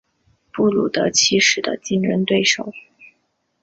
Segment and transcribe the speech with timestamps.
[0.51, 2.71] 布鲁德七世的竞争对手。